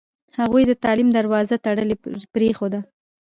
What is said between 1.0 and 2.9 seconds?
دروازه تړلې پرېښوده.